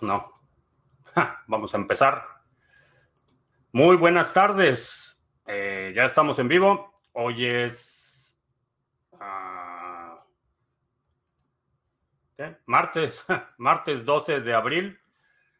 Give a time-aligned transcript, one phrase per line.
[0.00, 0.32] no.
[1.46, 2.24] vamos a empezar.
[3.72, 5.22] Muy buenas tardes.
[5.46, 7.02] Eh, ya estamos en vivo.
[7.12, 8.40] Hoy es
[9.12, 10.16] uh,
[12.64, 13.26] martes,
[13.58, 14.98] martes 12 de abril.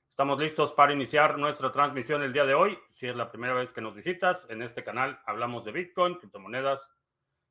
[0.09, 2.79] Estamos listos para iniciar nuestra transmisión el día de hoy.
[2.88, 6.90] Si es la primera vez que nos visitas, en este canal hablamos de Bitcoin, criptomonedas,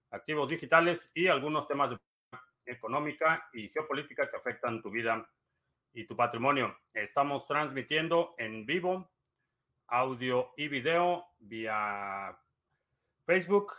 [0.10, 1.98] activos digitales y algunos temas de
[2.66, 5.24] económica y geopolítica que afectan tu vida
[5.98, 6.78] y tu patrimonio.
[6.94, 9.12] Estamos transmitiendo en vivo
[9.88, 12.38] audio y video vía
[13.26, 13.74] Facebook,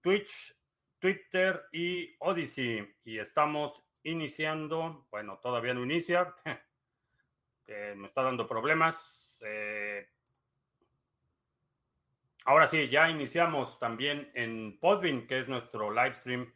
[0.00, 0.54] Twitch,
[1.00, 2.94] Twitter y Odyssey.
[3.02, 6.32] Y estamos iniciando, bueno, todavía no inicia,
[7.66, 9.42] me está dando problemas.
[9.44, 10.08] Eh,
[12.44, 16.54] ahora sí, ya iniciamos también en Podbean, que es nuestro live stream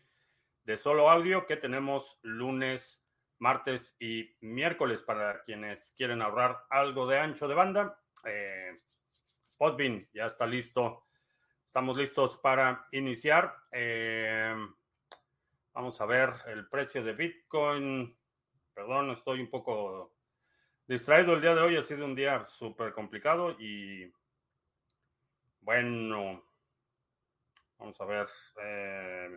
[0.63, 3.05] de solo audio que tenemos lunes,
[3.43, 8.01] martes y miércoles para quienes quieren ahorrar algo de ancho de banda.
[8.25, 8.77] Eh,
[10.13, 11.07] ya está listo.
[11.65, 13.53] Estamos listos para iniciar.
[13.73, 14.55] Eh,
[15.73, 18.17] vamos a ver el precio de Bitcoin.
[18.75, 20.15] Perdón, estoy un poco
[20.87, 21.77] distraído el día de hoy.
[21.77, 24.13] Ha sido un día súper complicado y
[25.61, 26.45] bueno,
[27.77, 28.29] vamos a ver.
[28.63, 29.37] Eh,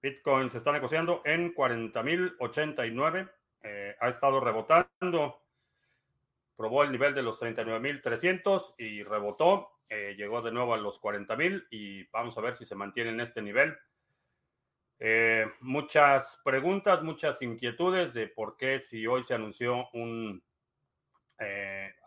[0.00, 3.30] Bitcoin se está negociando en 40.089.
[3.62, 5.42] Eh, ha estado rebotando.
[6.56, 9.70] Probó el nivel de los 39.300 y rebotó.
[9.88, 13.20] Eh, llegó de nuevo a los 40.000 y vamos a ver si se mantiene en
[13.20, 13.76] este nivel.
[15.00, 20.42] Eh, muchas preguntas, muchas inquietudes de por qué si hoy se anunció un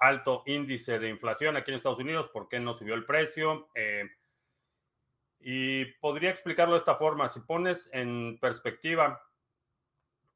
[0.01, 3.69] alto índice de inflación aquí en Estados Unidos, por qué no subió el precio.
[5.43, 7.27] Y podría explicarlo de esta forma.
[7.27, 9.21] Si pones en perspectiva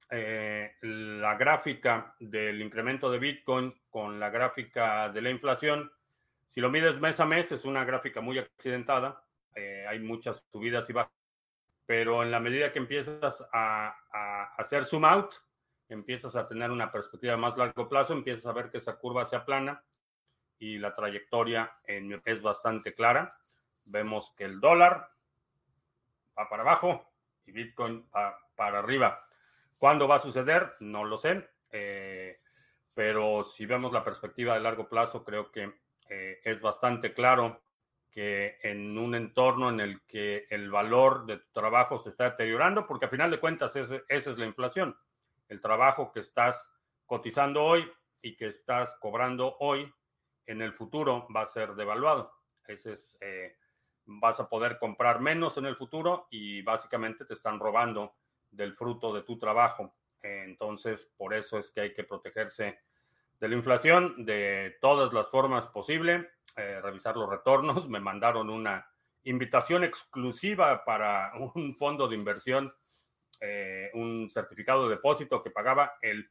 [0.10, 5.92] eh, la gráfica del incremento de Bitcoin con la gráfica de la inflación,
[6.48, 9.24] si lo mides mes a mes, es una gráfica muy accidentada.
[9.56, 11.14] Eh, hay muchas subidas y bajas.
[11.86, 13.96] Pero en la medida que empiezas a,
[14.58, 15.36] hacer zoom out,
[15.88, 19.36] empiezas a tener una perspectiva más largo plazo, empiezas a ver que esa curva se
[19.36, 19.84] aplana
[20.58, 23.38] y la trayectoria es bastante clara
[23.86, 25.10] vemos que el dólar
[26.38, 27.12] va para abajo
[27.46, 29.28] y Bitcoin va para arriba.
[29.78, 30.76] ¿Cuándo va a suceder?
[30.80, 31.50] No lo sé.
[31.72, 32.40] Eh,
[32.94, 35.74] pero si vemos la perspectiva de largo plazo, creo que
[36.10, 37.62] eh, es bastante claro
[38.10, 42.88] que en un entorno en el que el valor de tu trabajo se está deteriorando,
[42.88, 44.98] porque a final de cuentas esa es la inflación.
[45.50, 46.74] El trabajo que estás
[47.06, 47.92] cotizando hoy
[48.22, 49.94] y que estás cobrando hoy,
[50.46, 52.32] en el futuro va a ser devaluado.
[52.66, 53.58] Ese es eh,
[54.06, 58.16] vas a poder comprar menos en el futuro y básicamente te están robando
[58.52, 59.94] del fruto de tu trabajo.
[60.22, 62.80] Entonces, por eso es que hay que protegerse
[63.40, 67.88] de la inflación de todas las formas posibles, eh, revisar los retornos.
[67.90, 68.90] Me mandaron una
[69.24, 72.74] invitación exclusiva para un fondo de inversión,
[73.42, 76.30] eh, un certificado de depósito que pagaba el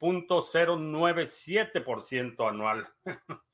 [0.00, 2.88] 0.097% anual.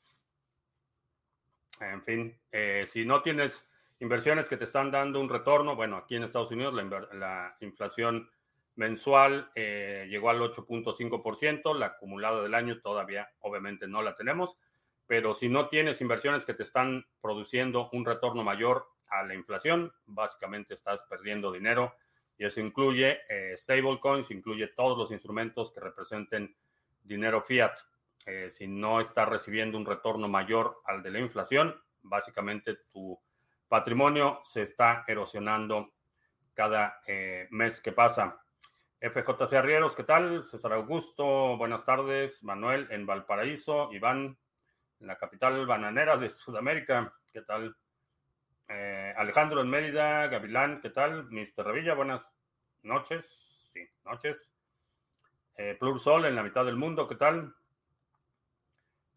[1.81, 3.69] En fin, eh, si no tienes
[4.01, 8.31] inversiones que te están dando un retorno, bueno, aquí en Estados Unidos la, inflación
[8.77, 14.57] mensual eh, llegó al 8.5%, la acumulada del año todavía obviamente no la tenemos,
[15.07, 19.93] pero si no tienes inversiones que te están produciendo un retorno mayor a la inflación,
[20.07, 21.95] básicamente estás perdiendo dinero
[22.37, 26.55] y eso incluye eh, stablecoins, incluye todos los instrumentos que representen
[27.03, 27.73] dinero fiat.
[28.27, 33.19] Eh, si no estás recibiendo un retorno mayor al de la inflación, básicamente tu
[33.69, 35.95] patrimonio se está erosionando
[36.53, 38.39] cada eh, mes que pasa.
[39.01, 40.43] FJC Arrieros, ¿qué tal?
[40.45, 42.43] César Augusto, buenas tardes.
[42.43, 44.37] Manuel en Valparaíso, Iván
[45.01, 47.77] en la capital bananera de Sudamérica, ¿qué tal?
[48.69, 51.31] Eh, Alejandro en Mérida, Gavilán, ¿qué tal?
[51.31, 51.65] Mr.
[51.65, 52.37] Revilla, buenas
[52.83, 53.71] noches.
[53.73, 54.55] Sí, noches.
[55.81, 57.53] Plur Sol en la mitad del mundo, ¿qué tal?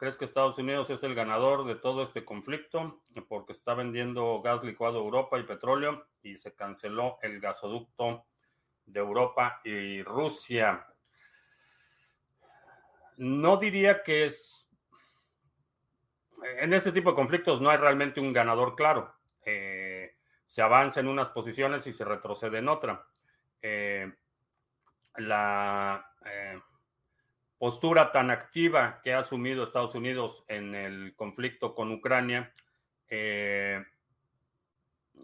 [0.01, 3.03] ¿Crees que Estados Unidos es el ganador de todo este conflicto?
[3.29, 8.25] Porque está vendiendo gas licuado a Europa y petróleo y se canceló el gasoducto
[8.83, 10.87] de Europa y Rusia.
[13.17, 14.71] No diría que es...
[16.59, 19.13] En este tipo de conflictos no hay realmente un ganador claro.
[19.45, 20.15] Eh,
[20.47, 23.05] se avanza en unas posiciones y se retrocede en otra.
[23.61, 24.11] Eh,
[25.17, 26.11] la...
[26.25, 26.59] Eh,
[27.61, 32.51] postura tan activa que ha asumido Estados Unidos en el conflicto con Ucrania,
[33.07, 33.79] eh,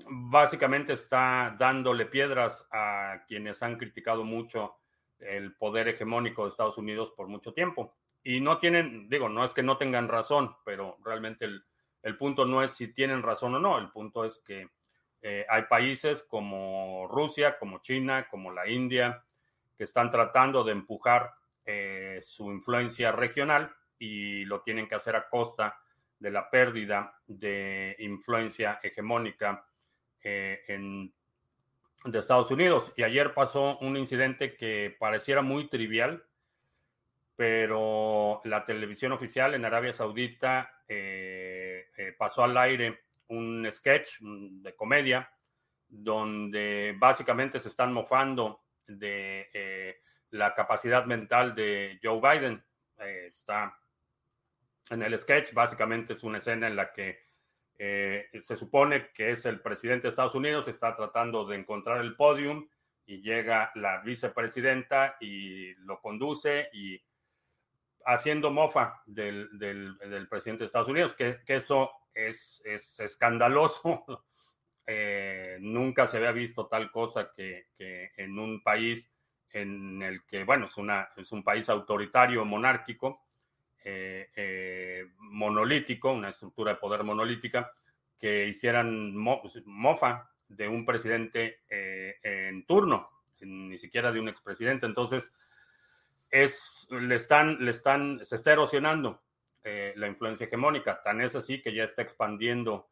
[0.07, 4.75] básicamente está dándole piedras a quienes han criticado mucho
[5.17, 7.95] el poder hegemónico de Estados Unidos por mucho tiempo.
[8.23, 11.45] Y no tienen, digo, no es que no tengan razón, pero realmente
[12.03, 14.69] el, punto no es si tienen razón o no, el punto es que
[15.23, 19.23] eh, hay países como Rusia, como China, como la India,
[19.75, 21.33] que están tratando de empujar
[21.67, 25.79] eh, su influencia regional y lo tienen que hacer a costa
[26.17, 29.63] de la pérdida de influencia hegemónica
[30.23, 31.13] eh, en,
[32.05, 32.91] de Estados Unidos.
[32.97, 36.23] Y ayer pasó un incidente que pareciera muy trivial,
[37.35, 40.73] pero la televisión oficial en Arabia Saudita
[42.17, 45.29] pasó al aire un sketch de comedia
[45.89, 49.97] donde básicamente se están mofando de eh,
[50.31, 52.63] la capacidad mental de Joe Biden.
[52.99, 53.77] Eh, está
[54.89, 57.19] en el sketch, básicamente es una escena en la que
[57.77, 62.15] eh, se supone que es el presidente de Estados Unidos, está tratando de encontrar el
[62.15, 62.67] podium
[63.05, 67.01] y llega la vicepresidenta y lo conduce y
[68.05, 69.49] haciendo mofa del,
[70.29, 74.05] presidente de Estados Unidos, que, que eso es, es escandaloso.
[74.89, 79.13] Eh, nunca se había visto tal cosa que, en un país
[79.51, 83.25] en el que, bueno, es, una, es un país autoritario, monárquico,
[83.83, 87.71] eh, eh, monolítico, una estructura de poder monolítica,
[88.19, 93.09] que hicieran mofa de un presidente en turno,
[93.41, 94.87] ni siquiera de un expresidente.
[94.87, 95.35] Entonces,
[96.29, 99.21] es, le están, le están, se está erosionando
[99.63, 101.01] eh, la influencia hegemónica.
[101.03, 102.89] Tan es así que ya está expandiendo.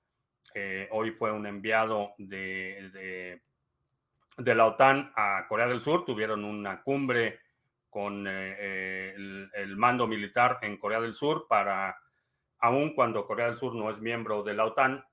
[0.54, 3.42] Eh, hoy fue un enviado de,
[4.38, 6.06] la OTAN a Corea del Sur.
[6.06, 7.40] Tuvieron una cumbre
[7.90, 11.98] con eh, el, mando militar en Corea del Sur para,
[12.60, 15.04] aun cuando Corea del Sur no es miembro de la OTAN,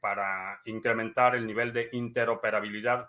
[0.00, 3.08] para incrementar el nivel de interoperabilidad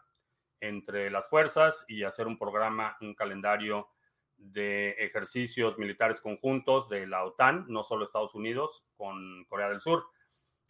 [0.60, 3.90] entre las fuerzas y hacer un programa, un calendario
[4.38, 10.06] de ejercicios militares conjuntos de la OTAN, no solo Estados Unidos, con Corea del Sur.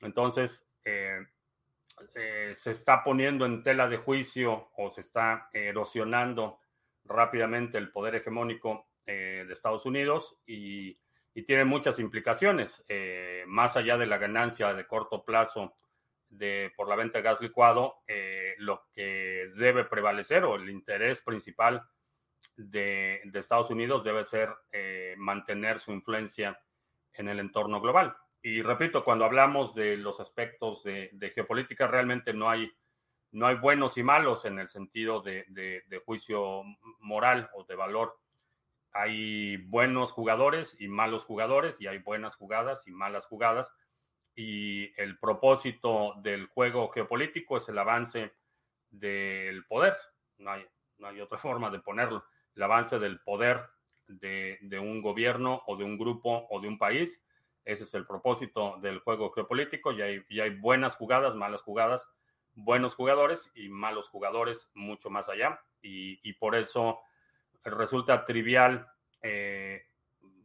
[0.02, 1.20] Entonces, eh,
[2.16, 6.60] eh, se está poniendo en tela de juicio o se está erosionando
[7.06, 10.98] rápidamente el poder hegemónico eh, de Estados Unidos y,
[11.48, 12.86] tiene muchas implicaciones,
[13.48, 15.74] más allá de la ganancia de corto plazo
[16.28, 18.04] de, por la venta de gas licuado,
[18.58, 21.88] lo que debe prevalecer o el interés principal
[22.70, 26.60] de, Estados Unidos debe ser eh, mantener su influencia
[27.14, 28.16] en el entorno global.
[28.42, 32.72] Y repito, cuando hablamos de los aspectos de, geopolítica, realmente no hay,
[33.32, 36.64] no hay buenos y malos en el sentido de, juicio
[37.00, 38.20] moral o de valor.
[38.94, 43.74] Hay buenos jugadores y malos jugadores, y hay buenas jugadas y malas jugadas.
[44.36, 48.34] Y el propósito del juego geopolítico es el avance
[48.90, 49.96] del poder.
[50.38, 50.66] No hay,
[50.98, 53.62] no hay otra forma de ponerlo el avance del poder
[54.08, 57.24] de, un gobierno o de un grupo o de un país.
[57.66, 62.10] Ese es el propósito del juego geopolítico y hay, hay buenas jugadas, malas jugadas,
[62.54, 65.62] buenos jugadores y malos jugadores mucho más allá.
[65.82, 67.00] Y, por eso
[67.64, 68.88] resulta trivial,
[69.22, 69.86] eh,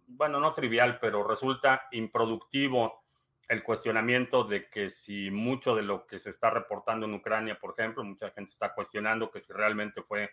[0.06, 3.02] bueno, no trivial, pero resulta improductivo
[3.48, 7.74] el cuestionamiento de que si mucho de lo que se está reportando en Ucrania, por
[7.78, 10.30] ejemplo, mucha gente está cuestionando que si realmente fue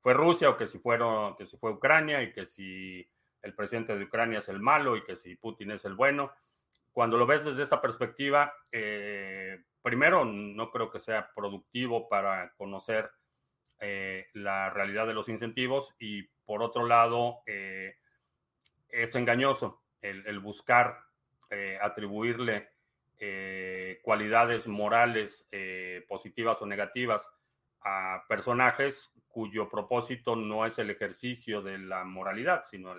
[0.00, 3.08] fue Rusia o que si, fueron, que si fue Ucrania y que si
[3.42, 6.32] el presidente de Ucrania es el malo y que si Putin es el bueno.
[6.92, 13.10] Cuando lo ves desde esta perspectiva, eh, primero, no creo que sea productivo para conocer
[13.80, 17.96] eh, la realidad de los incentivos y por otro lado, eh,
[18.88, 21.04] es engañoso el buscar
[21.82, 22.70] atribuirle
[24.02, 25.48] cualidades morales
[26.06, 27.28] positivas o negativas
[27.82, 32.94] a personajes cuyo propósito no es el ejercicio de la moralidad, sino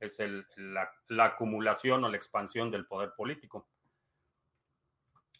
[0.00, 0.18] es
[0.56, 3.68] la, acumulación o la expansión del poder político.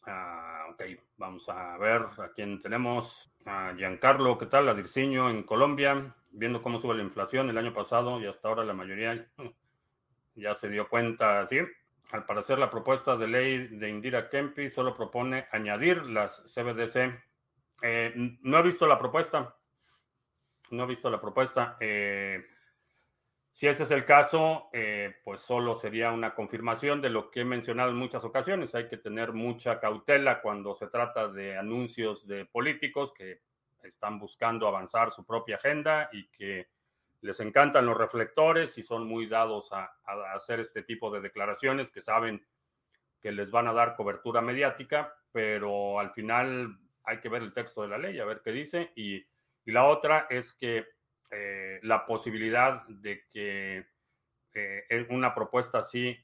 [0.07, 0.83] Ah, ok,
[1.17, 3.33] vamos a ver a quién tenemos.
[3.47, 4.69] A Giancarlo, ¿qué tal?
[4.69, 8.65] A Dirciño en Colombia, viendo cómo sube la inflación el año pasado y hasta ahora
[8.65, 9.27] la mayoría
[10.35, 11.59] ya se dio cuenta, ¿sí?
[12.13, 17.31] Al parecer la propuesta de ley de Indira Kempi solo propone añadir las CBDC
[17.83, 18.13] eh,
[18.43, 19.57] no he visto la propuesta.
[20.71, 21.77] No he visto la propuesta.
[21.81, 22.45] Eh,
[23.61, 27.45] si ese es el caso, eh, pues solo sería una confirmación de lo que he
[27.45, 28.75] mencionado en muchas ocasiones.
[28.75, 33.43] Hay que tener mucha cautela cuando se trata de anuncios de políticos que
[33.83, 36.69] están buscando avanzar su propia agenda y que
[37.21, 39.93] les encantan los reflectores y son muy dados a
[40.35, 42.43] hacer este tipo de declaraciones que saben
[43.21, 47.83] que les van a dar cobertura mediática, pero al final hay que ver el texto
[47.83, 48.91] de la ley, a ver qué dice.
[48.97, 49.23] Y,
[49.67, 50.87] la otra es que
[51.83, 53.87] la posibilidad de que
[55.11, 56.17] una propuesta así,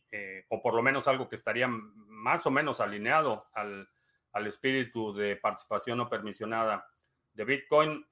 [0.49, 3.89] o por lo menos algo que estaría más o menos alineado al,
[4.33, 6.87] al espíritu de participación no permisionada
[7.35, 8.05] de Bitcoin,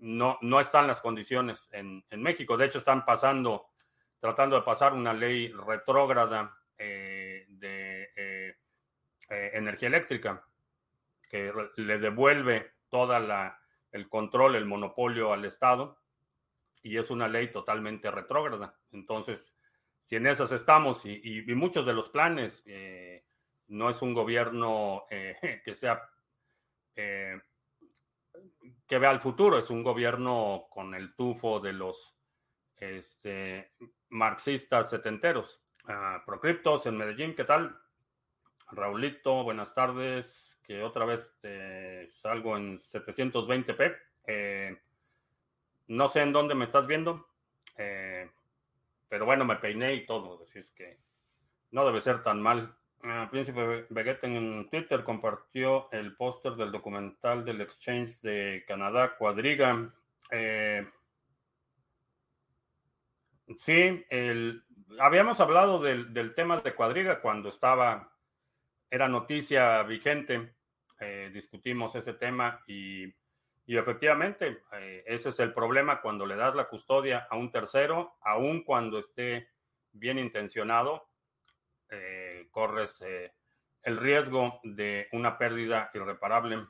[0.00, 2.56] no, no están las condiciones en, en, México.
[2.56, 3.70] De hecho, están pasando,
[4.20, 8.56] tratando de pasar una ley retrógrada eh, de eh,
[9.30, 10.44] eh, energía eléctrica
[11.28, 13.58] que le devuelve toda la
[13.96, 15.98] el control, el monopolio al Estado
[16.82, 18.78] y es una ley totalmente retrógrada.
[18.92, 19.56] Entonces,
[20.02, 22.64] si en esas estamos y, muchos de los planes
[23.66, 25.04] no es un gobierno
[25.64, 26.08] que sea
[28.86, 32.16] que vea al futuro, es un gobierno con el tufo de los
[32.76, 33.72] este,
[34.10, 35.62] marxistas setenteros.
[35.84, 37.78] Uh, Procriptos en Medellín, ¿qué tal?
[38.70, 43.96] Raulito, buenas tardes, que otra vez te salgo en 720p.
[44.26, 44.76] Eh,
[45.88, 47.28] no sé en dónde me estás viendo,
[47.78, 48.28] eh,
[49.08, 50.98] pero bueno, me peiné y todo, así es que
[51.70, 52.76] no debe ser tan mal.
[53.02, 59.88] Ah, Príncipe Vegeta en Twitter compartió el póster del documental del Exchange de Canadá, Cuadriga.
[60.30, 60.84] Eh,
[63.56, 64.04] sí,
[64.98, 68.12] habíamos hablado del, tema de Cuadriga cuando estaba,
[68.90, 70.54] era noticia vigente.
[71.00, 73.12] Eh, discutimos ese tema y,
[73.66, 78.62] efectivamente eh, ese es el problema cuando le das la custodia a un tercero, aun
[78.62, 79.48] cuando esté
[79.92, 81.08] bien intencionado
[81.88, 83.32] eh, corres eh,
[83.82, 86.66] el riesgo de una pérdida irreparable.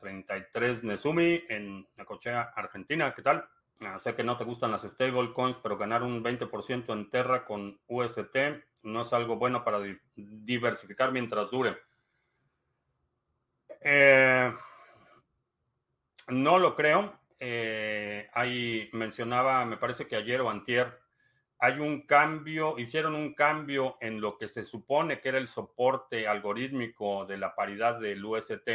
[0.00, 3.12] 33 eh, Nezumi en Necochea, Argentina.
[3.14, 3.48] ¿Qué tal?
[3.98, 8.36] Sé que no te gustan las stablecoins, pero ganar un 20% en Terra con UST
[8.88, 9.80] no es algo bueno para
[10.16, 11.76] diversificar mientras dure.
[16.28, 17.18] no lo creo.
[18.34, 20.98] ahí mencionaba, me parece que ayer o antier,
[21.60, 26.28] hay un cambio, hicieron un cambio en lo que se supone que era el soporte
[26.28, 28.68] algorítmico de la paridad del UST.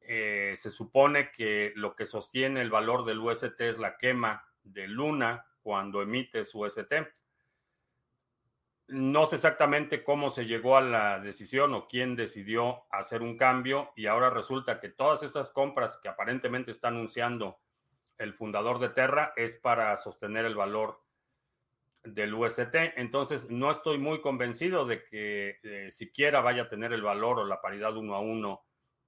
[0.00, 4.88] Eh, se supone que lo que sostiene el valor del UST es la quema de
[4.88, 6.94] Luna cuando emite su UST.
[8.88, 13.90] No sé exactamente cómo se llegó a la decisión o quién decidió hacer un cambio
[13.96, 17.58] y ahora resulta que todas esas compras que aparentemente está anunciando
[18.18, 21.00] el fundador de Terra es para sostener el valor
[22.04, 22.74] del UST.
[22.96, 27.44] Entonces, no estoy muy convencido de que eh, siquiera vaya a tener el valor o
[27.44, 28.62] la paridad uno a uno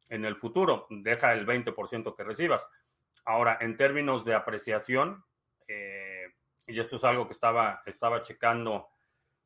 [0.08, 0.86] en el futuro.
[0.90, 2.68] Deja el 20% que recibas.
[3.24, 5.24] Ahora, en términos de apreciación,
[5.66, 6.34] eh,
[6.66, 8.88] y esto es algo que estaba, estaba checando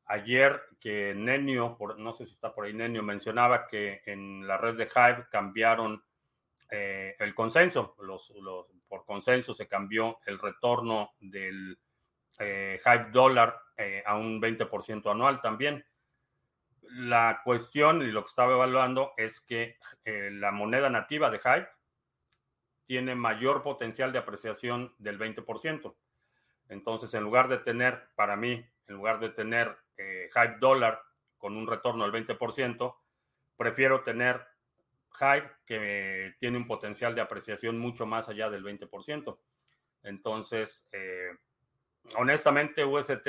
[0.05, 4.75] ayer, que Nenio, no sé si está por ahí Nenio, mencionaba que en la red
[4.75, 6.03] de Hive cambiaron
[6.69, 7.95] eh, el consenso.
[8.87, 11.77] Por consenso se cambió el retorno del
[12.39, 15.85] eh, Hype Dollar eh, a un 20% anual también.
[16.81, 21.67] La cuestión y lo que estaba evaluando es que eh, la moneda nativa de Hype
[22.85, 25.95] tiene mayor potencial de apreciación del 20%.
[26.69, 31.01] Entonces, en lugar de tener, para mí, en lugar de tener Hype Dollar
[31.37, 32.95] con un retorno del 20%,
[33.57, 34.45] prefiero tener
[35.19, 39.37] Hype que tiene un potencial de apreciación mucho más allá del 20%.
[40.03, 40.89] Entonces,
[42.17, 43.27] honestamente, UST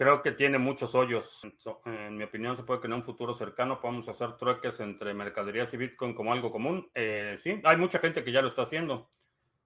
[0.00, 1.42] creo que tiene muchos hoyos.
[1.84, 5.74] En mi opinión, se puede que en un futuro cercano podamos hacer trueques entre mercaderías
[5.74, 6.90] y Bitcoin como algo común.
[6.94, 9.10] Eh, sí, hay mucha gente que ya lo está haciendo.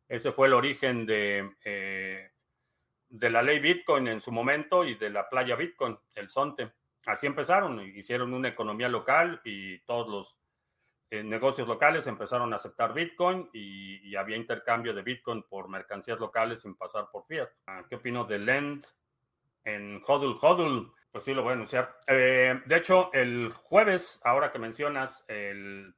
[0.09, 2.33] Ese fue el origen de, eh,
[3.09, 6.73] de la ley Bitcoin en su momento y de la playa Bitcoin, el Sonte.
[7.07, 10.37] Así empezaron, hicieron una economía local y todos los
[11.23, 16.77] negocios locales empezaron a aceptar Bitcoin y, había intercambio de Bitcoin por mercancías locales sin
[16.77, 17.49] pasar por fiat.
[17.67, 18.87] Ah, ¿Qué opino de Lend
[19.65, 20.93] en Hodl Hodl?
[21.11, 21.99] Pues sí, lo voy a anunciar.
[22.07, 25.27] Eh, de hecho, el jueves, ahora que mencionas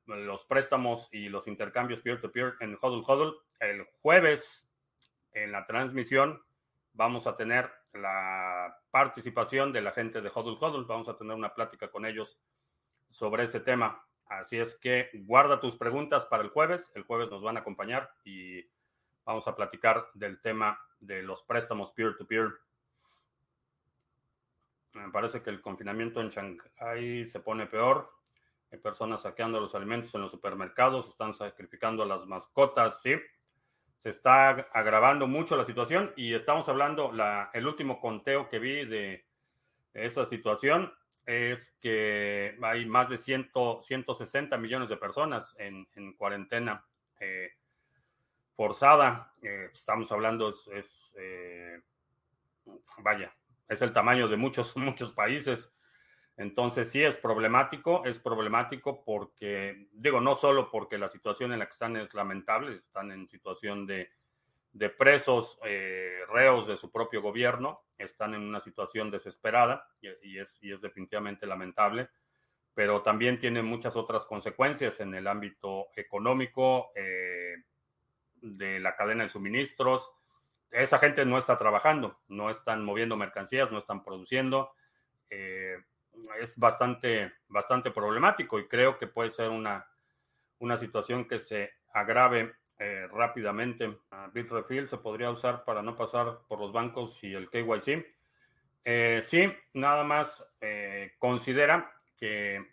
[0.07, 4.75] los préstamos y los intercambios peer-to-peer en Hodl Hodl, el jueves
[5.33, 6.43] en la transmisión
[6.97, 10.87] vamos a tener la participación de la gente de Hodl Hodl.
[10.87, 12.41] Vamos a tener una plática con ellos
[13.11, 14.03] sobre ese tema.
[14.27, 16.91] Así es que guarda tus preguntas para el jueves.
[16.95, 18.69] El jueves nos van a acompañar y
[19.25, 22.53] vamos a platicar del tema de los préstamos peer-to-peer.
[24.95, 28.11] Me parece que el confinamiento en Shanghai se pone peor.
[28.73, 33.15] Hay personas saqueando los alimentos en los supermercados, están sacrificando a las mascotas, sí.
[33.97, 38.85] Se está agravando mucho la situación y estamos hablando, la, el último conteo que vi
[38.85, 39.25] de
[39.95, 40.93] esa situación
[41.25, 43.51] es que hay más de 100,
[43.81, 45.87] 160 millones de personas en,
[46.17, 46.85] cuarentena.
[47.19, 47.51] Eh,
[48.55, 49.33] forzada.
[49.73, 51.15] estamos hablando, es,
[52.99, 53.35] vaya,
[53.69, 55.76] es el tamaño de muchos, muchos países.
[56.37, 61.67] Entonces sí es problemático, es problemático porque, digo, no solo porque la situación en la
[61.67, 64.11] que están es lamentable, están en situación de,
[64.99, 69.89] presos, eh, reos de su propio gobierno, están en una situación desesperada
[70.23, 72.11] y, es, es, definitivamente lamentable,
[72.75, 77.55] pero también tiene muchas otras consecuencias en el ámbito económico, eh,
[78.55, 80.13] de la cadena de suministros.
[80.71, 84.73] Esa gente no está trabajando, no están moviendo mercancías, no están produciendo.
[85.31, 85.79] Eh,
[86.41, 89.87] es bastante, bastante problemático y creo que puede ser una,
[90.59, 93.99] una situación que se agrave eh, rápidamente.
[94.33, 98.05] Bitrefill se podría usar para no pasar por los bancos y el KYC.
[98.85, 102.65] Eh, sí, nada más eh, considera que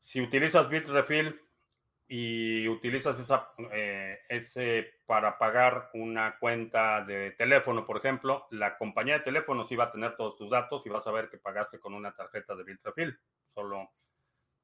[0.00, 1.40] si utilizas Bitrefill
[2.06, 9.14] y utilizas esa, eh, ese para pagar una cuenta de teléfono, por ejemplo, la compañía
[9.14, 11.80] de teléfono sí va a tener todos tus datos y vas a ver que pagaste
[11.80, 13.18] con una tarjeta de Bitrefill.
[13.54, 13.90] Solo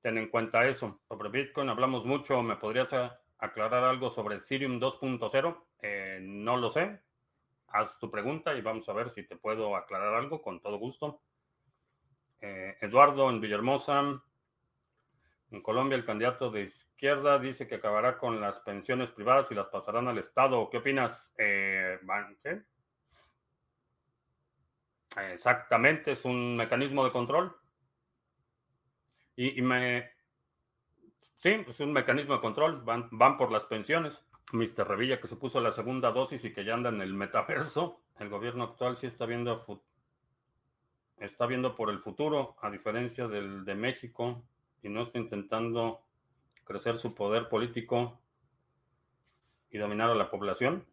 [0.03, 1.01] ten en cuenta eso.
[1.09, 2.43] Sobre Bitcoin hablamos mucho.
[2.43, 2.95] ¿Me podrías
[3.39, 5.65] aclarar algo sobre Ethereum 2.0?
[5.83, 7.01] Eh, no lo sé.
[7.69, 11.23] Haz tu pregunta y vamos a ver si te puedo aclarar algo con todo gusto.
[12.41, 14.23] Eh, Eduardo en Villahermosa.
[15.50, 19.69] En Colombia, el candidato de izquierda dice que acabará con las pensiones privadas y las
[19.69, 20.71] pasarán al Estado.
[20.71, 21.99] ¿Qué opinas, eh,
[25.33, 27.57] Exactamente, es un mecanismo de control.
[29.35, 30.11] Y, me.
[31.37, 32.83] Sí, es un mecanismo de control.
[32.83, 34.25] Van, van por las pensiones.
[34.52, 34.87] Mr.
[34.87, 38.02] Revilla, que se puso la segunda dosis y que ya anda en el metaverso.
[38.21, 39.83] El gobierno actual sí está viendo,
[41.19, 44.45] está viendo por el futuro, a diferencia del de México
[44.83, 46.03] y no está intentando
[46.65, 48.21] crecer su poder político
[49.71, 50.87] y dominar a la población?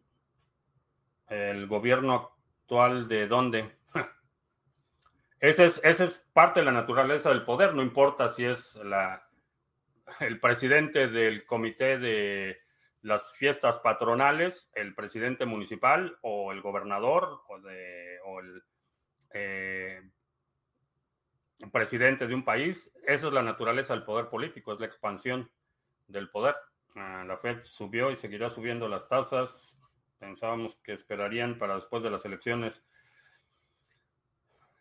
[1.28, 3.70] ¿El gobierno actual de dónde?
[5.40, 9.28] esa es, es parte de la naturaleza del poder, no importa si es la,
[10.20, 12.58] el presidente del comité de
[13.02, 18.62] las fiestas patronales, el presidente municipal o el gobernador o, de, el
[19.32, 20.02] eh,
[21.72, 22.92] presidente de un país.
[23.06, 25.50] Esa es la naturaleza del poder político, es la expansión
[26.06, 26.56] del poder.
[26.94, 29.78] Ah, la Fed subió y seguirá subiendo las tasas.
[30.18, 32.84] Pensábamos que esperarían para después de las elecciones.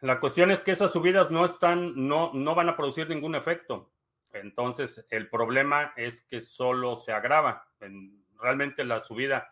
[0.01, 3.91] La cuestión es que esas subidas no están, no, no van a producir ningún efecto.
[4.33, 7.67] Entonces, el problema es que solo se agrava.
[8.39, 9.51] realmente la subida,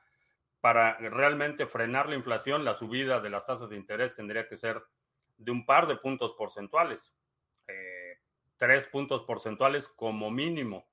[0.61, 4.83] para realmente frenar la inflación, la subida de las tasas de interés tendría que ser
[5.38, 7.15] de un par de puntos porcentuales,
[7.67, 8.19] eh,
[8.58, 10.88] tres puntos porcentuales como mínimo.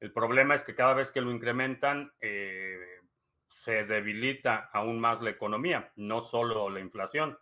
[0.00, 2.78] El problema es que cada vez que lo incrementan, eh,
[3.48, 7.38] se debilita aún más la economía, no solo la inflación.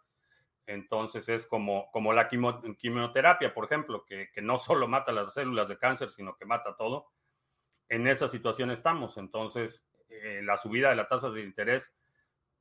[0.67, 5.79] Entonces es como, como la quimioterapia, por ejemplo, que, no solo mata las células de
[5.79, 7.07] cáncer, sino que mata todo.
[7.89, 9.17] En esa situación estamos.
[9.17, 11.97] Entonces, eh, la subida de las tasas de interés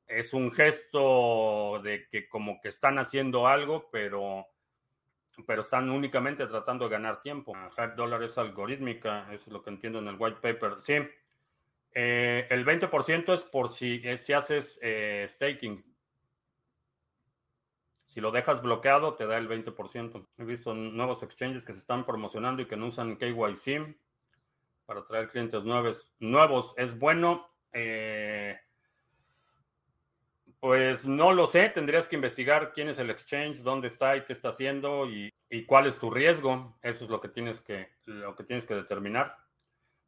[0.06, 4.46] es un gesto de que como que están haciendo algo, pero,
[5.46, 7.54] pero están únicamente tratando de ganar tiempo.
[7.76, 10.80] Hype Dollar es algorítmica, eso es lo que entiendo en el white paper.
[10.80, 10.94] Sí,
[11.92, 15.84] eh, el 20% es por si, si haces eh, staking.
[18.06, 20.28] Si lo dejas bloqueado, te da el 20%.
[20.38, 23.96] He visto nuevos exchanges que se están promocionando y que no usan KYC
[24.86, 26.14] para traer clientes nuevos.
[26.20, 27.50] Nuevos es bueno.
[27.72, 28.58] Eh,
[30.60, 34.32] pues no lo sé, tendrías que investigar quién es el exchange, dónde está y qué
[34.32, 35.32] está haciendo y,
[35.66, 36.76] cuál es tu riesgo.
[36.82, 39.36] Eso es lo que tienes que, lo que tienes que determinar.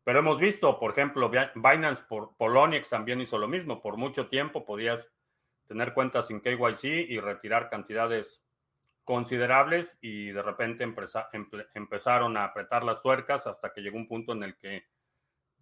[0.04, 3.82] Pero hemos visto, por ejemplo, Binance por Poloniex también hizo lo mismo.
[3.82, 5.14] Por mucho tiempo podías
[5.66, 8.44] tener cuentas sin KYC y retirar cantidades
[9.04, 10.84] considerables y de repente
[11.74, 14.86] empezaron a apretar las tuercas hasta que llegó un punto en el que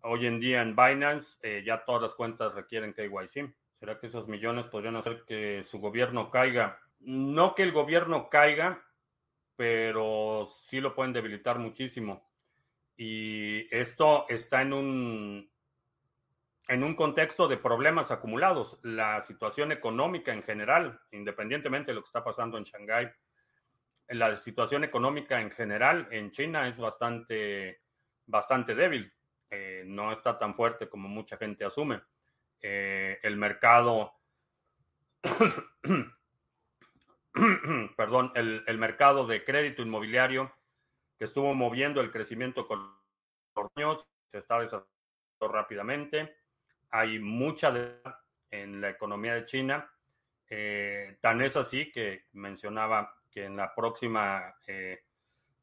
[0.02, 3.54] hoy en día en Binance eh, ya todas las cuentas requieren KYC.
[3.78, 6.80] ¿Será que esos millones podrían hacer que su gobierno caiga?
[7.00, 8.82] No que el gobierno caiga,
[9.54, 12.30] pero sí lo pueden debilitar muchísimo.
[12.96, 15.50] Y esto está en un,
[16.68, 18.80] en un contexto de problemas acumulados.
[18.82, 23.10] La situación económica en general, independientemente de lo que está pasando en Shanghái,
[24.08, 27.82] la situación económica en general en China es bastante,
[28.24, 29.12] bastante débil.
[29.50, 32.00] Eh, no está tan fuerte como mucha gente asume.
[32.62, 34.14] Eh, el mercado,
[37.96, 40.52] perdón, el, mercado de crédito inmobiliario
[41.18, 42.96] que estuvo moviendo el crecimiento con
[43.54, 44.58] los años se está
[45.40, 46.36] rápidamente.
[46.90, 48.00] Hay mucha de
[48.50, 49.90] en la economía de China.
[50.48, 55.02] Eh, tan es así que mencionaba que en la próxima eh,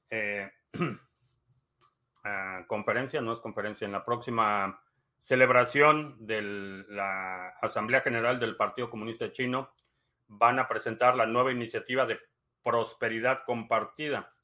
[2.23, 4.82] ah, conferencia, no es conferencia, en la próxima
[5.23, 6.41] celebración de
[6.89, 9.73] la Asamblea General del Partido Comunista Chino,
[10.27, 12.19] van a presentar la nueva iniciativa de
[12.61, 14.35] prosperidad compartida,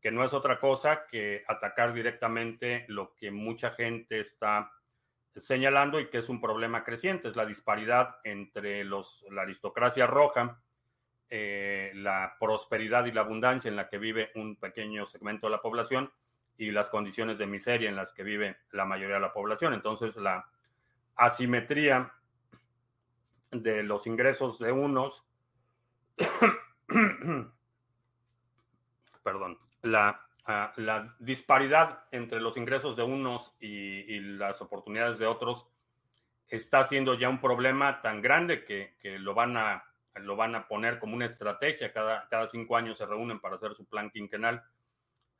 [0.00, 4.70] que no es otra cosa que atacar directamente lo que mucha gente está
[5.34, 10.62] señalando y que es un problema creciente, es la disparidad entre los, la aristocracia roja,
[11.28, 15.62] eh, la prosperidad y la abundancia en la que vive un pequeño segmento de la
[15.62, 16.12] población
[16.60, 19.74] y las condiciones de miseria en las que vive la mayoría de la población.
[19.74, 20.48] Entonces, la
[21.16, 22.12] asimetría
[23.50, 25.24] de los ingresos de unos,
[29.22, 30.26] perdón, la
[30.76, 35.66] la disparidad entre los ingresos de unos y, las oportunidades de otros
[36.48, 40.98] está siendo ya un problema tan grande que, lo, van a, lo van a poner
[40.98, 41.92] como una estrategia.
[41.92, 44.62] Cada, cada cinco años se reúnen para hacer su plan quinquenal.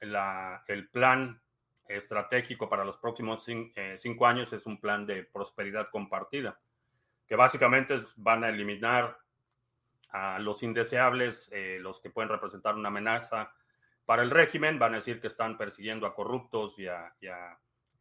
[0.00, 1.40] El plan
[1.88, 6.58] estratégico para los próximos eh, cinco años es un plan de prosperidad compartida,
[7.26, 9.18] que básicamente van a eliminar
[10.10, 13.52] a los indeseables, eh, los que pueden representar una amenaza
[14.04, 17.14] para el régimen, van a decir que están persiguiendo a corruptos y a,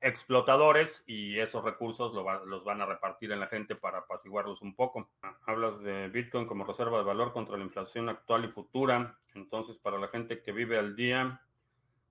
[0.02, 5.10] explotadores y esos recursos los van a repartir en la gente para apaciguarlos un poco.
[5.46, 10.00] Hablas de Bitcoin como reserva de valor contra la inflación actual y futura, entonces para
[10.00, 11.42] la gente que vive al día,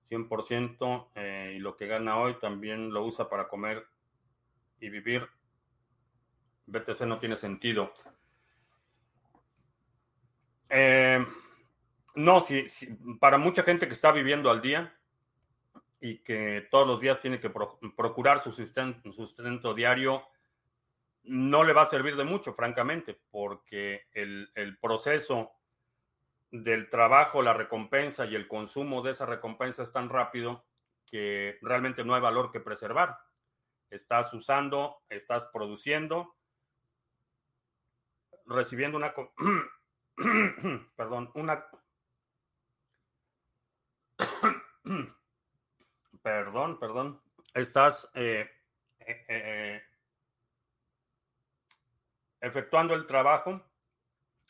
[0.09, 3.85] 100% eh, y lo que gana hoy también lo usa para comer
[4.79, 5.27] y vivir.
[6.65, 7.93] BTC no tiene sentido.
[10.69, 11.25] Eh,
[12.15, 12.65] no, sí,
[13.19, 14.95] para mucha gente que está viviendo al día
[16.01, 20.23] y que todos los días tiene que procurar su sustento, diario,
[21.23, 25.51] no le va a servir de mucho, francamente, porque el, proceso
[26.51, 30.65] del trabajo, la recompensa y el consumo de esa recompensa es tan rápido
[31.05, 33.19] que realmente no hay valor que preservar.
[33.89, 36.35] Estás usando, estás produciendo,
[38.45, 39.13] recibiendo una,
[40.95, 41.65] perdón, una
[46.21, 47.21] perdón, perdón.
[47.53, 48.49] Estás eh,
[48.99, 49.83] eh, eh,
[52.41, 53.63] efectuando el trabajo,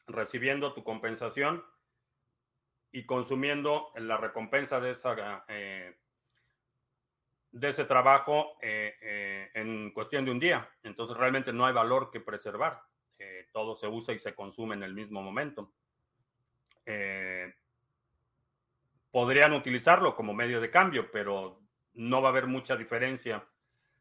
[0.07, 1.63] recibiendo tu compensación
[2.91, 5.45] y consumiendo la recompensa de, esa,
[7.51, 10.69] de ese trabajo en cuestión de un día.
[10.83, 12.81] Entonces realmente no hay valor que preservar.
[13.51, 15.73] todo se usa y se consume en el mismo momento
[19.11, 21.61] podrían utilizarlo como medio de cambio, pero
[21.93, 23.45] no va a haber mucha diferencia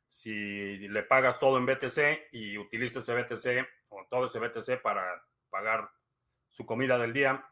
[0.09, 5.23] si le pagas todo en BTC y utilizas ese BTC o todo ese BTC para
[5.51, 5.91] pagar
[6.51, 7.45] su comida del día.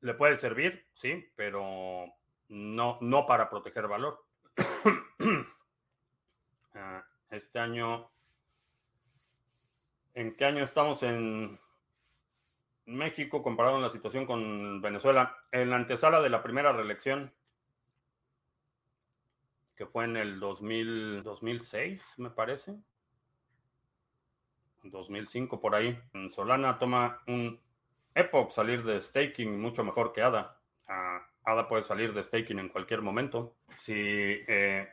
[0.00, 2.06] Le puede servir, sí, pero
[2.48, 4.24] no, no para proteger valor.
[6.72, 8.08] Ah, este año,
[10.14, 11.58] ¿en qué año estamos en
[12.90, 15.36] México comparado en la situación con Venezuela.
[15.52, 17.32] En la antesala de la primera reelección,
[19.76, 22.76] que fue en el 2000, 2006, me parece.
[24.82, 25.98] 2005 por ahí.
[26.30, 27.60] Solana toma un
[28.14, 30.58] Epoch salir de staking mucho mejor que ADA.
[30.88, 33.56] Ah, ADA puede salir de staking en cualquier momento.
[33.78, 34.88] Si eh,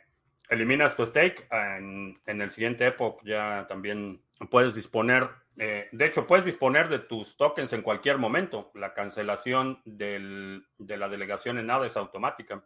[0.49, 6.27] eliminas tu stake, en, en, el siguiente Epoch ya también puedes disponer eh, de hecho,
[6.27, 8.71] puedes disponer de tus tokens en cualquier momento.
[8.75, 12.63] La cancelación de la delegación en ADA es automática.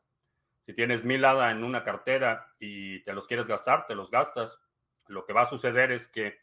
[0.65, 4.59] Si tienes mil ADA en una cartera y te los quieres gastar, te los gastas.
[5.07, 6.39] Lo que va a suceder es que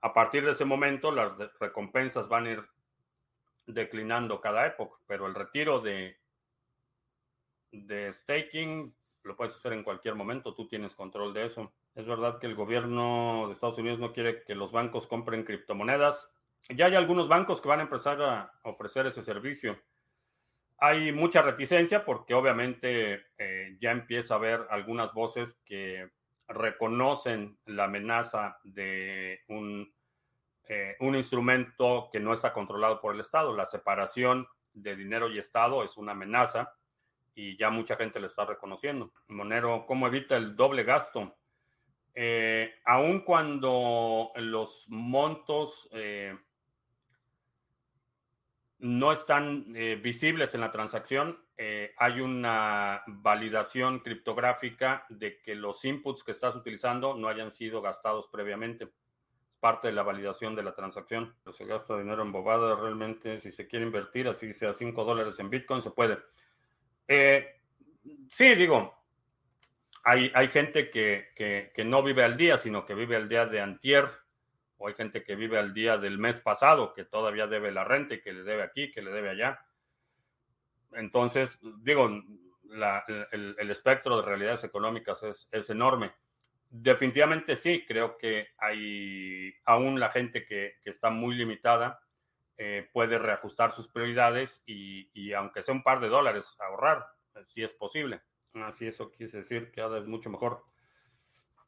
[0.00, 2.68] a partir de ese momento las recompensas van a ir
[3.66, 6.16] declinando cada época, pero el retiro de,
[7.72, 11.72] de staking lo puedes hacer en cualquier momento, tú tienes control de eso.
[11.94, 16.30] Es verdad que el gobierno de Estados Unidos no quiere que los bancos compren criptomonedas.
[16.68, 19.80] Ya hay algunos bancos que van a empezar a ofrecer ese servicio.
[20.78, 26.10] Hay mucha reticencia porque obviamente eh, ya empieza a haber algunas voces que
[26.46, 29.94] reconocen la amenaza de un,
[30.68, 33.54] eh, un instrumento que no está controlado por el Estado.
[33.56, 36.74] La separación de dinero y Estado es una amenaza
[37.34, 39.12] y ya mucha gente le está reconociendo.
[39.28, 41.36] Monero, ¿cómo evita el doble gasto?
[42.14, 46.38] Eh, aun cuando los montos eh,
[48.78, 51.40] no están eh, visibles en la transacción.
[51.98, 58.26] Hay una validación criptográfica de que los inputs que estás utilizando no hayan sido gastados
[58.26, 58.88] previamente.
[59.64, 61.34] Es parte de la validación de la transacción.
[61.50, 63.40] Se gasta dinero en bobadas realmente.
[63.40, 66.18] Si se quiere invertir, así sea 5 dólares en Bitcoin, se puede.
[67.08, 67.62] Eh,
[68.28, 68.94] sí, digo,
[70.02, 73.62] hay, hay gente que, que, no vive al día, sino que vive al día de
[73.62, 74.06] antier
[74.76, 78.16] o hay gente que vive al día del mes pasado, que todavía debe la renta
[78.16, 79.64] y que le debe aquí, que le debe allá.
[80.92, 86.12] Entonces, digo, el, espectro de realidades económicas es, enorme.
[86.76, 92.00] Definitivamente sí, creo que hay aún la gente que, está muy limitada
[92.56, 97.06] eh, puede reajustar sus prioridades y, aunque sea un par de dólares ahorrar,
[97.44, 98.22] si es posible.
[98.54, 100.64] Así eso quise decir que ADA es mucho mejor.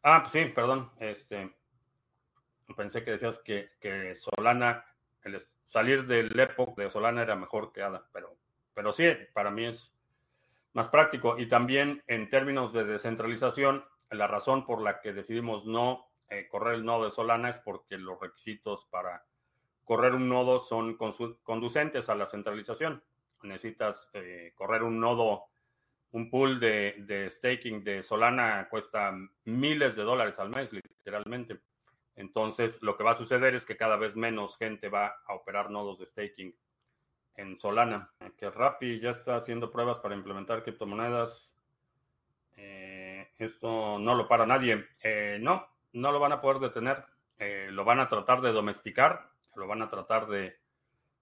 [0.03, 0.91] Ah, pues sí, perdón.
[0.99, 1.55] Este,
[2.77, 4.85] Pensé que decías que, Solana,
[5.23, 8.37] el salir del Epoch de Solana era mejor que ADA, pero,
[8.75, 9.97] pero sí, para mí es
[10.73, 11.39] más práctico.
[11.39, 16.75] Y también en términos de descentralización, la razón por la que decidimos no eh, correr
[16.75, 19.25] el nodo de Solana es porque los requisitos para
[19.85, 23.03] correr un nodo son conducentes a la centralización.
[23.43, 25.45] Necesitas eh, correr un nodo,
[26.11, 31.61] un pool de, de staking de Solana cuesta miles de dólares al mes, literalmente.
[32.17, 35.71] Entonces, lo que va a suceder es que cada vez menos gente va a operar
[35.71, 36.57] nodos de staking
[37.37, 38.11] en Solana.
[38.37, 41.53] Que Rappi ya está haciendo pruebas para implementar criptomonedas.
[42.57, 42.96] Eh,
[43.39, 44.87] esto no lo para nadie.
[45.03, 47.05] Eh, no, no lo van a poder detener.
[47.39, 50.57] Eh, lo van a tratar de domesticar, lo van a tratar de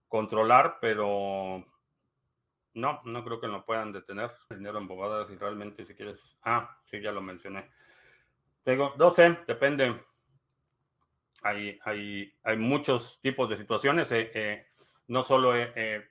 [0.06, 1.64] controlar, pero
[2.74, 4.30] no, no creo que lo puedan detener.
[4.50, 6.38] Dinero en bobadas y realmente si quieres...
[6.42, 7.70] Ah, sí, ya lo mencioné.
[8.62, 10.00] Tengo 12, depende
[11.44, 14.10] hay, hay, hay muchos tipos de situaciones.
[14.10, 14.66] Eh,
[15.08, 16.08] no solo he,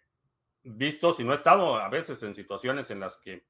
[0.63, 3.43] visto, sino he estado a veces en situaciones en las que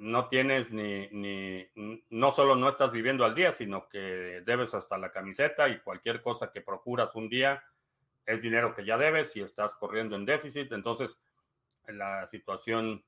[0.00, 1.68] no tienes ni, ni,
[2.08, 6.22] no solo no estás viviendo al día, sino que debes hasta la camiseta y cualquier
[6.22, 7.62] cosa que procuras un día
[8.24, 10.72] es dinero que ya debes y estás corriendo en déficit.
[10.72, 11.20] Entonces,
[11.86, 13.04] la situación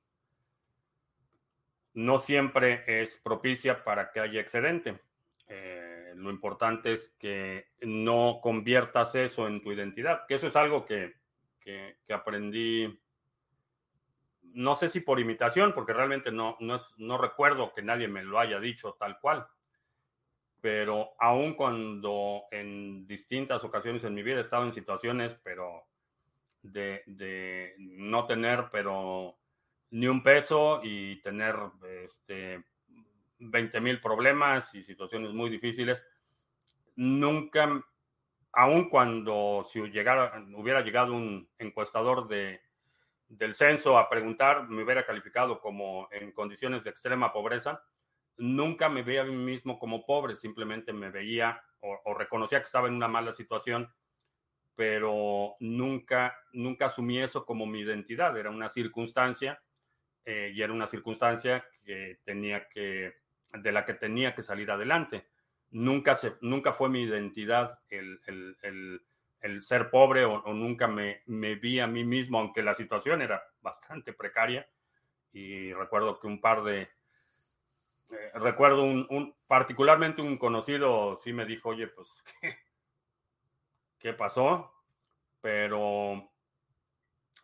[1.95, 5.01] no siempre es propicia para que haya excedente.
[5.49, 10.85] Eh, lo importante es que no conviertas eso en tu identidad, que eso es algo
[10.85, 11.15] que,
[12.11, 13.02] aprendí,
[14.55, 18.39] no sé si por imitación, porque realmente no, no, no recuerdo que nadie me lo
[18.39, 19.47] haya dicho tal cual,
[20.61, 25.85] pero aun cuando en distintas ocasiones en mi vida he estado en situaciones, pero
[26.63, 29.39] de, de no tener, pero
[29.91, 31.57] ni un peso y tener
[32.05, 32.65] este
[33.39, 36.07] 20 mil problemas y situaciones muy difíciles.
[36.95, 37.85] Nunca,
[38.53, 42.61] aun cuando si llegara, hubiera llegado un encuestador de,
[43.33, 47.83] del censo a preguntar, me hubiera calificado como en condiciones de extrema pobreza,
[48.37, 52.89] nunca me veía a mí mismo como pobre, simplemente me veía o, reconocía que estaba
[52.89, 53.93] en una mala situación,
[54.75, 59.63] pero nunca, nunca asumí eso como mi identidad, era una circunstancia
[60.25, 63.15] eh, y era una circunstancia que tenía que
[63.53, 65.27] de la que tenía que salir adelante.
[65.71, 69.05] Nunca, se, nunca fue mi identidad el,
[69.61, 74.13] ser pobre o, nunca me, me, vi a mí mismo, aunque la situación era bastante
[74.13, 74.69] precaria.
[75.33, 76.83] Y recuerdo que un par de...
[76.83, 82.57] Eh, recuerdo un, particularmente un conocido sí me dijo, oye, pues, ¿qué,
[83.99, 84.73] ¿qué pasó?
[85.41, 86.31] Pero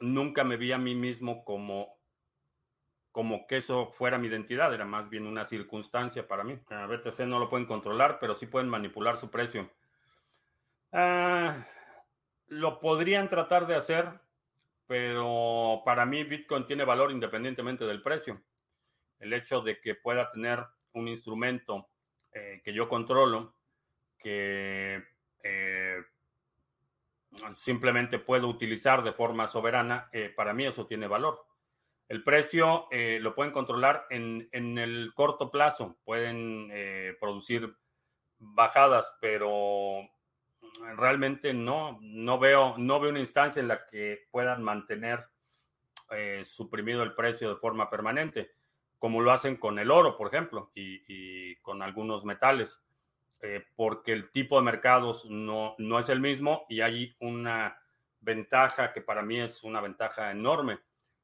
[0.00, 1.98] nunca me vi a mí mismo como
[3.18, 6.56] como que eso fuera mi identidad, era más bien una circunstancia para mí.
[6.70, 9.68] A BTC no lo pueden controlar, pero sí pueden manipular su precio.
[10.92, 11.66] Ah,
[12.48, 14.08] lo podrían tratar de hacer,
[14.86, 18.42] pero para mí Bitcoin tiene valor independientemente del precio.
[19.18, 21.88] El hecho de que pueda tener un instrumento
[22.32, 23.54] eh, que yo controlo,
[24.18, 25.02] que
[25.42, 26.02] eh,
[27.52, 31.44] simplemente puedo utilizar de forma soberana, eh, para mí eso tiene valor.
[32.08, 36.72] El precio lo pueden controlar en, el corto plazo, pueden
[37.20, 37.76] producir
[38.38, 40.08] bajadas, pero
[40.96, 45.26] realmente no, no, veo, no veo una instancia en la que puedan mantener
[46.10, 48.52] eh, suprimido el precio de forma permanente,
[48.98, 52.82] como lo hacen con el oro, por ejemplo, y, con algunos metales,
[53.76, 57.78] porque el tipo de mercados no, no es el mismo y hay una
[58.20, 60.80] ventaja que para mí es una ventaja enorme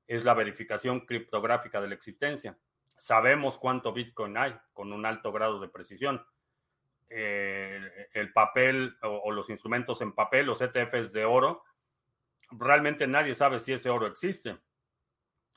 [0.07, 2.57] es la verificación criptográfica de la existencia.
[2.99, 6.25] Sabemos cuánto Bitcoin hay con un alto grado de precisión.
[7.09, 11.63] Eh, el papel o, los instrumentos en papel, los ETFs de oro,
[12.51, 14.59] realmente nadie sabe si ese oro existe.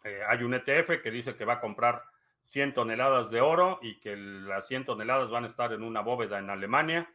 [0.04, 2.04] Eh, hay un ETF que dice que va a comprar
[2.44, 6.40] 100 toneladas de oro y que las 100 toneladas van a estar en una bóveda
[6.40, 7.14] en Alemania,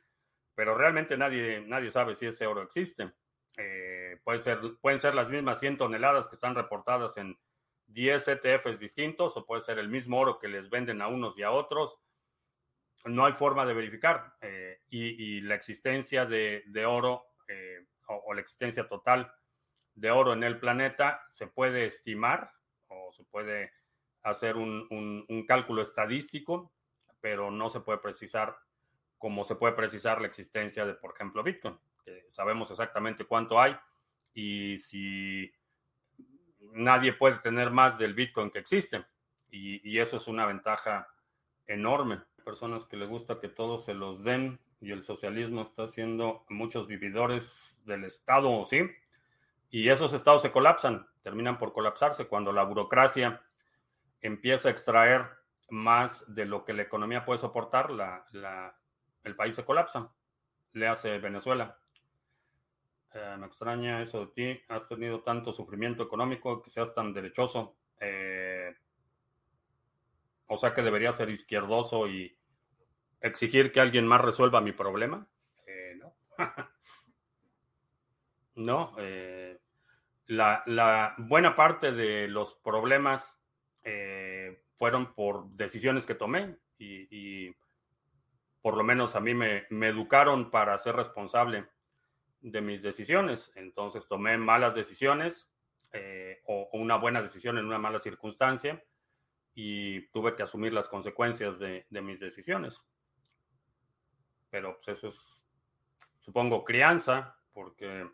[0.55, 3.13] pero realmente nadie, nadie sabe si ese oro existe.
[3.57, 7.39] Eh, puede ser, pueden ser las mismas 100 toneladas que están reportadas en
[7.87, 11.43] 10 ETFs distintos o puede ser el mismo oro que les venden a unos y
[11.43, 11.99] a otros.
[13.05, 17.27] No hay forma de verificar eh, y, la existencia de, oro
[18.07, 19.33] o la existencia total
[19.95, 22.53] de oro en el planeta se puede estimar
[22.89, 23.73] o se puede
[24.23, 26.73] hacer un, cálculo estadístico,
[27.21, 28.57] pero no se puede precisar
[29.19, 31.79] como se puede precisar la existencia de, por ejemplo, Bitcoin,
[32.29, 33.77] sabemos exactamente cuánto hay
[34.35, 35.53] y si
[36.73, 39.05] nadie puede tener más del Bitcoin que existe.
[39.49, 41.07] Y eso es una ventaja
[41.67, 42.23] enorme.
[42.45, 46.87] Personas que les gusta que todos se los den y el socialismo está haciendo muchos
[46.87, 48.83] vividores del Estado, ¿sí?
[49.71, 53.43] Y esos estados se colapsan, terminan por colapsarse cuando la burocracia
[54.21, 55.31] empieza a extraer
[55.71, 57.91] más de lo que la economía puede soportar,
[59.25, 60.13] el país se colapsa.
[60.73, 61.79] Le hace Venezuela.
[63.15, 64.63] Eh, me extraña eso de ti.
[64.69, 67.77] Has tenido tanto sufrimiento económico que seas tan derechoso.
[68.01, 68.75] Eh,
[70.53, 72.37] o sea que debería ser izquierdoso y
[73.21, 75.27] exigir que alguien más resuelva mi problema.
[75.67, 76.15] Eh, no.
[78.55, 78.97] no.
[80.27, 83.41] La, buena parte de los problemas
[83.83, 87.51] eh, fueron por decisiones que tomé y,
[88.61, 91.67] por lo menos a mí me, educaron para ser responsable
[92.41, 93.53] de mis decisiones.
[93.57, 95.51] Entonces tomé malas decisiones
[95.93, 98.83] eh, o, una buena decisión en una mala circunstancia
[99.55, 102.87] y tuve que asumir las consecuencias de, mis decisiones.
[104.51, 105.43] Pero pues eso es,
[106.21, 108.09] supongo, crianza, porque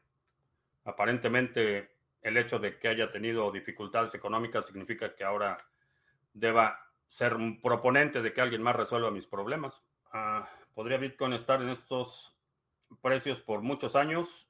[0.85, 5.59] aparentemente el hecho de que haya tenido dificultades económicas significa que ahora
[6.33, 9.85] deba ser un proponente de que alguien más resuelva mis problemas.
[10.13, 12.37] Ah, ¿Podría Bitcoin estar en estos
[13.01, 14.49] precios por muchos años?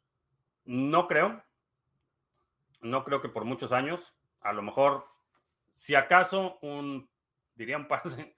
[0.65, 1.43] No creo.
[2.81, 4.15] No creo que por muchos años.
[4.43, 5.07] A lo mejor,
[5.79, 7.09] si acaso, un,
[7.55, 8.35] diría un par de,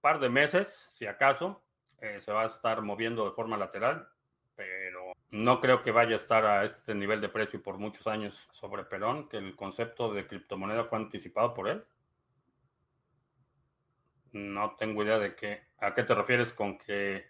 [0.00, 1.62] par de meses, si acaso,
[2.00, 4.08] eh, se va a estar moviendo de forma lateral,
[4.56, 8.48] pero no creo que vaya a estar a este nivel de precio por muchos años
[8.52, 11.84] sobre Perón, que el concepto de criptomoneda fue anticipado por él.
[14.32, 17.26] No tengo idea de qué, a qué te refieres con que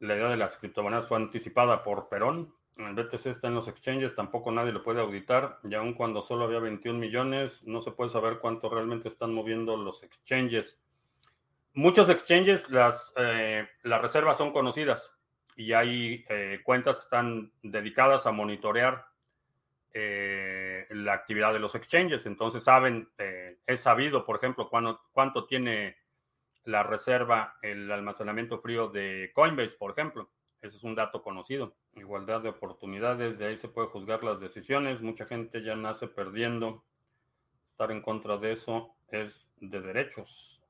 [0.00, 2.52] la idea de las criptomonedas fue anticipada por Perón.
[2.76, 6.44] El BTC está en los exchanges, tampoco nadie lo puede auditar, y aun cuando solo
[6.44, 10.80] había 21 millones, no se puede saber cuánto realmente están moviendo los exchanges.
[11.74, 15.18] Muchos exchanges, las, eh, las reservas son conocidas
[15.56, 19.06] y hay eh, cuentas que están dedicadas a monitorear
[19.92, 22.24] eh, la actividad de los exchanges.
[22.24, 23.10] Entonces saben,
[23.66, 24.70] es sabido, por ejemplo,
[25.12, 25.96] cuánto tiene
[26.64, 30.30] la reserva, el almacenamiento frío de Coinbase, por ejemplo.
[30.62, 31.74] Ese es un dato conocido.
[31.94, 35.02] Igualdad de oportunidades, de ahí se puede juzgar las decisiones.
[35.02, 36.84] Mucha gente ya nace perdiendo.
[37.66, 40.62] Estar en contra de eso es de derechos.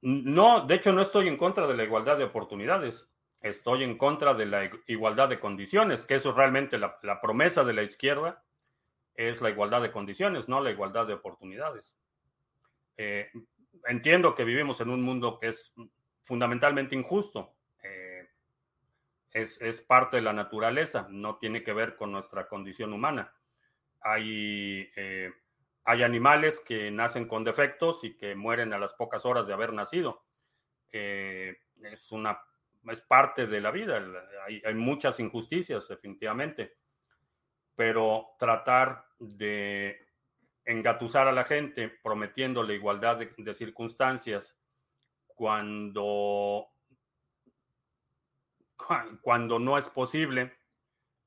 [0.00, 4.32] No, de hecho no estoy en contra de la igualdad de oportunidades estoy en contra
[4.34, 8.42] de la igualdad de condiciones, que eso es realmente la, promesa de la izquierda,
[9.14, 11.94] es la igualdad de condiciones, no la igualdad de oportunidades.
[12.96, 13.28] Eh,
[13.86, 15.74] entiendo que vivimos en un mundo que es
[16.22, 17.54] fundamentalmente injusto.
[19.34, 23.34] Eh, es, parte de la naturaleza, no tiene que ver con nuestra condición humana.
[24.00, 25.32] Hay, eh,
[25.84, 29.72] hay animales que nacen con defectos y que mueren a las pocas horas de haber
[29.72, 30.24] nacido.
[30.90, 32.40] es una
[32.92, 34.02] es parte de la vida.
[34.46, 36.76] Hay, muchas injusticias, definitivamente.
[37.74, 39.98] Pero tratar de
[40.64, 44.58] engatusar a la gente prometiendo la igualdad de, circunstancias
[45.26, 46.68] cuando,
[49.22, 50.52] cuando no es posible,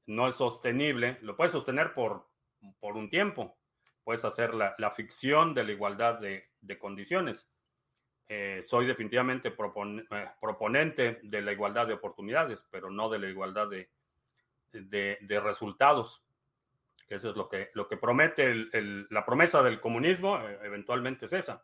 [0.05, 2.27] no es sostenible, lo puedes sostener por,
[2.79, 3.57] por un tiempo.
[4.03, 7.49] Puedes hacer la, ficción de la igualdad de condiciones
[8.29, 13.69] eh, soy definitivamente eh, proponente de la igualdad de oportunidades, pero no de la igualdad
[13.69, 13.89] de,
[14.73, 16.25] de, resultados.
[17.07, 18.53] Eso es lo que, lo que promete
[19.09, 21.63] la promesa del comunismo, eh, eventualmente es esa,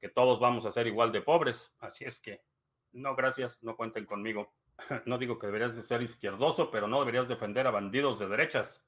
[0.00, 1.72] que todos vamos a ser igual de pobres.
[1.78, 2.42] Así es que,
[2.90, 4.52] no, gracias, no cuenten conmigo.
[5.06, 8.86] No digo que deberías de ser izquierdoso, pero no deberías defender a bandidos de derechas.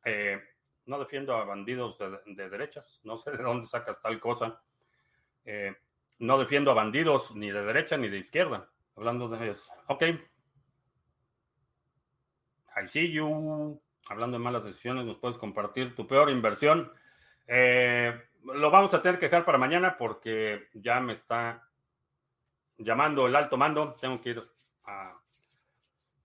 [0.87, 4.61] no defiendo a bandidos de, derechas, no sé de dónde sacas tal cosa.
[5.45, 5.75] Eh,
[6.19, 8.69] no defiendo a bandidos ni de derecha ni de izquierda.
[8.97, 9.73] Hablando de eso.
[9.89, 10.03] Ok.
[12.75, 13.81] I see you.
[14.09, 16.93] hablando de malas decisiones, nos puedes compartir tu peor inversión.
[17.47, 21.69] Eh, lo vamos a tener que dejar para mañana porque ya me está
[22.79, 23.95] llamando el alto mando.
[24.01, 24.43] Tengo que ir
[24.85, 25.22] a